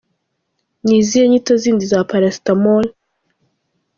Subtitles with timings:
[0.85, 2.85] Ni izihe nyito zindi za Paracetamol?.